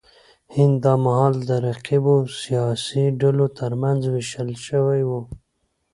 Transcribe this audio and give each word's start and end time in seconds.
هند 0.55 0.75
دا 0.83 0.93
مهال 1.05 1.33
د 1.49 1.51
رقیبو 1.67 2.15
سیاسي 2.41 3.03
ډلو 3.21 3.45
ترمنځ 3.59 4.01
وېشل 4.13 4.51
شوی 4.65 5.01
و. 5.05 5.11